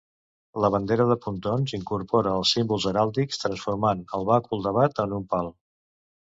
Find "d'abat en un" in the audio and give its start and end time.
4.67-5.33